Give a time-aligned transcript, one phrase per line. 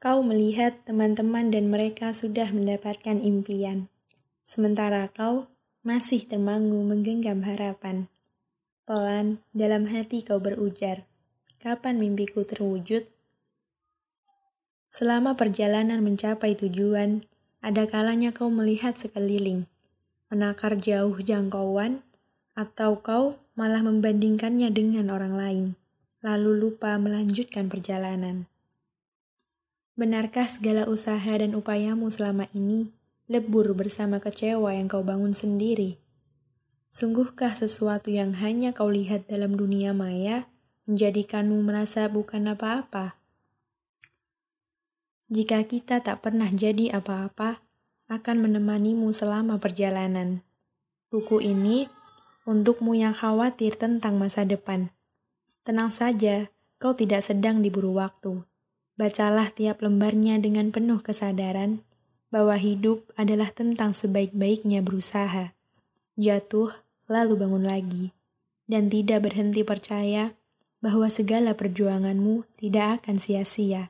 [0.00, 3.92] Kau melihat teman-teman dan mereka sudah mendapatkan impian,
[4.40, 5.52] sementara kau
[5.84, 8.08] masih termangu menggenggam harapan.
[8.88, 11.04] Pelan dalam hati kau berujar,
[11.60, 13.12] kapan mimpiku terwujud?
[14.88, 17.28] Selama perjalanan mencapai tujuan,
[17.60, 19.68] ada kalanya kau melihat sekeliling,
[20.32, 22.00] menakar jauh jangkauan,
[22.56, 25.64] atau kau malah membandingkannya dengan orang lain,
[26.24, 28.48] lalu lupa melanjutkan perjalanan.
[30.00, 32.88] Benarkah segala usaha dan upayamu selama ini
[33.28, 36.00] lebur bersama kecewa yang kau bangun sendiri?
[36.88, 40.48] Sungguhkah sesuatu yang hanya kau lihat dalam dunia maya
[40.88, 43.20] menjadikanmu merasa bukan apa-apa?
[45.28, 47.60] Jika kita tak pernah jadi apa-apa,
[48.08, 50.40] akan menemanimu selama perjalanan.
[51.12, 51.92] Buku ini
[52.48, 54.96] untukmu yang khawatir tentang masa depan.
[55.60, 56.48] Tenang saja,
[56.80, 58.48] kau tidak sedang diburu waktu.
[59.00, 61.80] Bacalah tiap lembarnya dengan penuh kesadaran
[62.28, 65.56] bahwa hidup adalah tentang sebaik-baiknya berusaha.
[66.20, 66.68] Jatuh,
[67.08, 68.12] lalu bangun lagi.
[68.68, 70.36] Dan tidak berhenti percaya
[70.84, 73.88] bahwa segala perjuanganmu tidak akan sia-sia.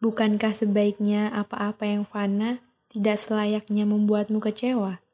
[0.00, 5.04] Bukankah sebaiknya apa-apa yang fana tidak selayaknya membuatmu kecewa?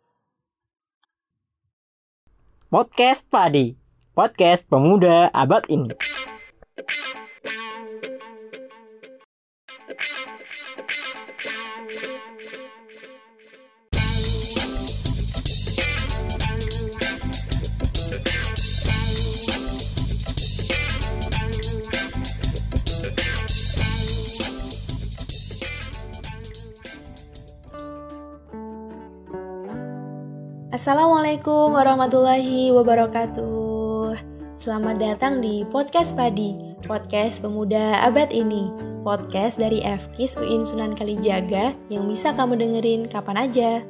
[2.70, 3.74] Podcast Padi,
[4.14, 5.98] podcast pemuda abad ini.
[30.80, 34.16] Assalamualaikum warahmatullahi wabarakatuh.
[34.56, 36.56] Selamat datang di Podcast Padi,
[36.88, 38.72] podcast pemuda abad ini.
[39.04, 43.84] Podcast dari FKIS UIN Sunan Kalijaga yang bisa kamu dengerin kapan aja.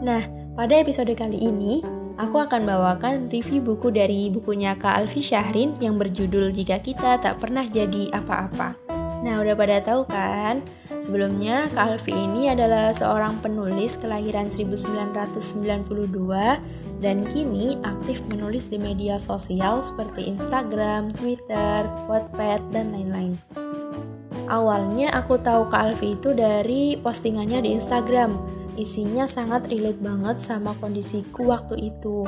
[0.00, 0.24] Nah,
[0.56, 1.84] pada episode kali ini,
[2.16, 7.36] aku akan bawakan review buku dari bukunya Kak Alfi Syahrin yang berjudul Jika Kita Tak
[7.36, 8.89] Pernah Jadi Apa-Apa.
[9.20, 10.64] Nah, udah pada tahu kan?
[11.00, 15.92] Sebelumnya, Kak Alfi ini adalah seorang penulis kelahiran 1992
[17.00, 23.36] dan kini aktif menulis di media sosial seperti Instagram, Twitter, Wattpad, dan lain-lain.
[24.50, 28.34] Awalnya aku tahu Kak Alfi itu dari postingannya di Instagram.
[28.74, 32.24] Isinya sangat relate banget sama kondisiku waktu itu.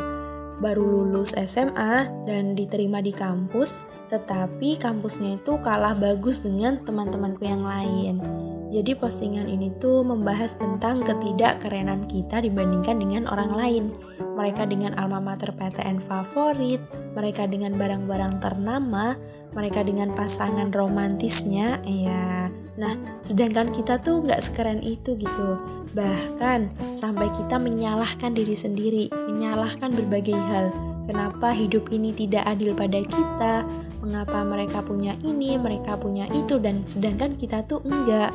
[0.62, 3.82] Baru lulus SMA dan diterima di kampus,
[4.14, 8.22] tetapi kampusnya itu kalah bagus dengan teman-temanku yang lain.
[8.70, 13.84] Jadi postingan ini tuh membahas tentang ketidakkerenan kita dibandingkan dengan orang lain.
[14.32, 16.81] Mereka dengan alma mater PTN favorit,
[17.12, 19.16] mereka dengan barang-barang ternama,
[19.53, 22.48] mereka dengan pasangan romantisnya, ya.
[22.81, 25.48] Nah, sedangkan kita tuh nggak sekeren itu gitu.
[25.92, 30.72] Bahkan sampai kita menyalahkan diri sendiri, menyalahkan berbagai hal.
[31.04, 33.69] Kenapa hidup ini tidak adil pada kita?
[34.03, 38.34] mengapa mereka punya ini, mereka punya itu, dan sedangkan kita tuh enggak.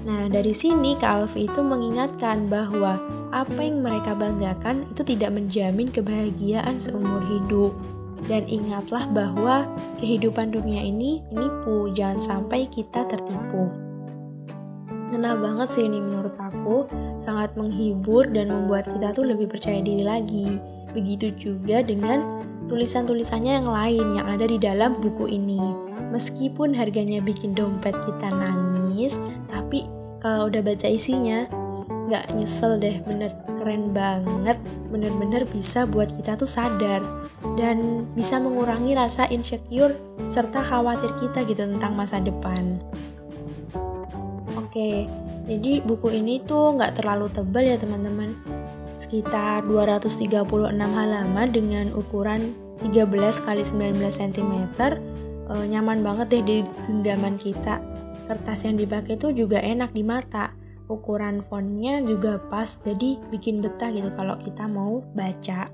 [0.00, 2.96] Nah, dari sini Kak Alfi itu mengingatkan bahwa
[3.30, 7.76] apa yang mereka banggakan itu tidak menjamin kebahagiaan seumur hidup.
[8.28, 9.64] Dan ingatlah bahwa
[9.96, 13.68] kehidupan dunia ini menipu, jangan sampai kita tertipu.
[15.10, 16.86] Ngena banget sih ini menurut aku,
[17.18, 20.60] sangat menghibur dan membuat kita tuh lebih percaya diri lagi.
[20.92, 25.58] Begitu juga dengan tulisan-tulisannya yang lain yang ada di dalam buku ini.
[26.14, 29.18] Meskipun harganya bikin dompet kita nangis,
[29.50, 29.90] tapi
[30.22, 31.50] kalau udah baca isinya,
[32.06, 37.02] nggak nyesel deh, bener keren banget, bener-bener bisa buat kita tuh sadar
[37.58, 39.94] dan bisa mengurangi rasa insecure
[40.30, 42.78] serta khawatir kita gitu tentang masa depan.
[44.58, 45.10] Oke,
[45.50, 48.38] jadi buku ini tuh nggak terlalu tebal ya teman-teman
[49.00, 50.28] sekitar 236
[50.76, 52.52] halaman dengan ukuran
[52.84, 53.08] 13
[53.48, 54.54] kali 19 cm
[55.48, 57.80] e, nyaman banget deh di genggaman kita.
[58.28, 60.52] Kertas yang dipakai itu juga enak di mata.
[60.90, 65.72] Ukuran fontnya juga pas jadi bikin betah gitu kalau kita mau baca.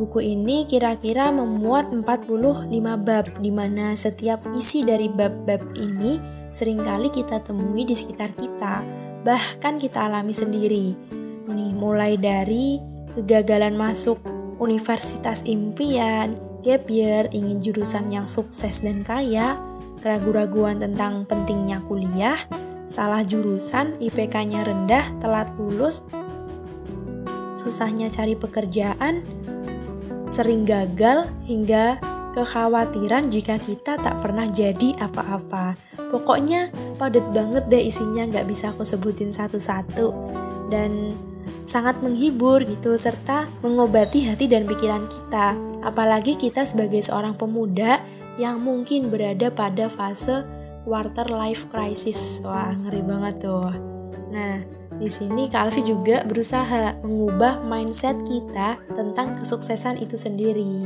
[0.00, 2.72] Buku ini kira-kira memuat 45
[3.04, 6.16] bab di mana setiap isi dari bab-bab ini
[6.48, 8.80] sering kali kita temui di sekitar kita
[9.24, 10.96] bahkan kita alami sendiri.
[11.50, 12.78] Nih, mulai dari
[13.18, 14.22] kegagalan masuk
[14.62, 19.58] universitas impian, gap year, ingin jurusan yang sukses dan kaya,
[20.04, 22.46] keraguan-raguan tentang pentingnya kuliah,
[22.86, 26.04] salah jurusan, IPK-nya rendah, telat lulus,
[27.56, 29.26] susahnya cari pekerjaan,
[30.30, 31.98] sering gagal, hingga
[32.30, 35.89] kekhawatiran jika kita tak pernah jadi apa-apa.
[36.10, 40.10] Pokoknya padat banget deh isinya, nggak bisa aku sebutin satu-satu.
[40.70, 41.14] Dan
[41.66, 45.54] sangat menghibur gitu, serta mengobati hati dan pikiran kita.
[45.86, 48.02] Apalagi kita sebagai seorang pemuda
[48.36, 50.42] yang mungkin berada pada fase
[50.82, 52.42] quarter life crisis.
[52.42, 53.70] Wah, ngeri banget tuh.
[54.34, 54.62] Nah,
[55.00, 60.84] di sini Kak Alfi juga berusaha mengubah mindset kita tentang kesuksesan itu sendiri.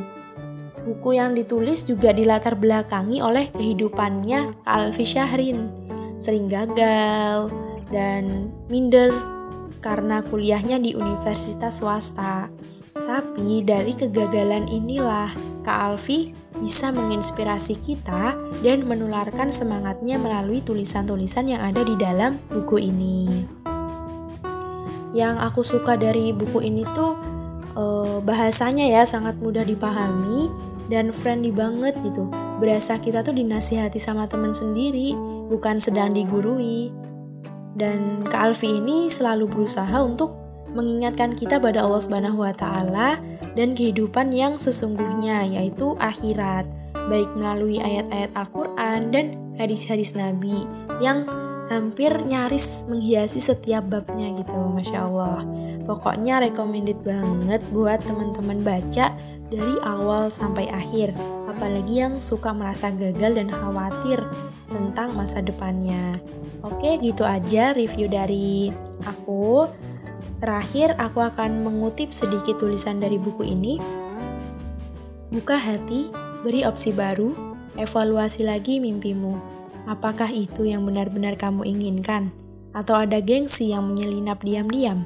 [0.85, 5.73] Buku yang ditulis juga dilatar belakangi oleh kehidupannya Alfi Syahrin.
[6.21, 7.49] Sering gagal
[7.89, 9.09] dan minder
[9.81, 12.53] karena kuliahnya di universitas swasta.
[12.93, 15.33] Tapi dari kegagalan inilah
[15.65, 22.77] Kak Alfi bisa menginspirasi kita dan menularkan semangatnya melalui tulisan-tulisan yang ada di dalam buku
[22.81, 23.45] ini.
[25.17, 27.17] Yang aku suka dari buku ini tuh
[27.73, 32.29] eh, bahasanya ya sangat mudah dipahami dan friendly banget gitu.
[32.61, 35.17] Berasa kita tuh dinasihati sama teman sendiri,
[35.49, 36.93] bukan sedang digurui.
[37.75, 40.39] Dan Kak Alfi ini selalu berusaha untuk
[40.75, 43.19] mengingatkan kita pada Allah Subhanahu wa taala
[43.55, 46.67] dan kehidupan yang sesungguhnya yaitu akhirat,
[47.07, 50.67] baik melalui ayat-ayat Al-Qur'an dan hadis-hadis Nabi
[50.99, 51.27] yang
[51.69, 55.43] hampir nyaris menghiasi setiap babnya gitu, Masya Allah.
[55.85, 59.13] Pokoknya recommended banget buat teman-teman baca
[59.53, 61.13] dari awal sampai akhir,
[61.47, 64.25] apalagi yang suka merasa gagal dan khawatir
[64.73, 66.19] tentang masa depannya.
[66.65, 68.73] Oke, gitu aja review dari
[69.05, 69.69] aku.
[70.41, 73.81] Terakhir, aku akan mengutip sedikit tulisan dari buku ini.
[75.33, 76.13] Buka hati,
[76.45, 77.33] beri opsi baru,
[77.81, 79.64] evaluasi lagi mimpimu.
[79.85, 82.33] Apakah itu yang benar-benar kamu inginkan?
[82.73, 85.05] Atau ada gengsi yang menyelinap diam-diam?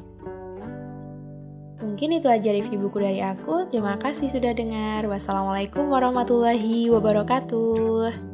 [1.83, 3.67] Mungkin itu aja review buku dari aku.
[3.67, 5.03] Terima kasih sudah dengar.
[5.11, 8.28] Wassalamualaikum warahmatullahi wabarakatuh.